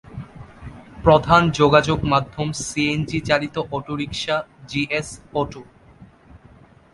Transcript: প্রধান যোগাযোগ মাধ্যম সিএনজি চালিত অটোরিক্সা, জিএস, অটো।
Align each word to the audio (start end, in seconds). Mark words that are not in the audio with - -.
প্রধান 1.03 1.43
যোগাযোগ 1.51 1.99
মাধ্যম 2.03 2.47
সিএনজি 2.61 3.19
চালিত 3.21 3.55
অটোরিক্সা, 3.71 4.37
জিএস, 4.67 5.09
অটো। 5.33 5.61